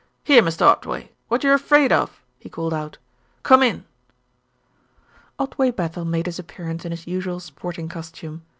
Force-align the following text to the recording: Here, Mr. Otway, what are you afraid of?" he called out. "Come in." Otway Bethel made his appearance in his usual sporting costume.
Here, 0.23 0.41
Mr. 0.41 0.63
Otway, 0.63 1.11
what 1.27 1.45
are 1.45 1.47
you 1.49 1.53
afraid 1.53 1.91
of?" 1.91 2.23
he 2.39 2.49
called 2.49 2.73
out. 2.73 2.97
"Come 3.43 3.61
in." 3.61 3.85
Otway 5.37 5.69
Bethel 5.69 6.05
made 6.05 6.25
his 6.25 6.39
appearance 6.39 6.83
in 6.83 6.89
his 6.91 7.05
usual 7.05 7.39
sporting 7.39 7.87
costume. 7.87 8.41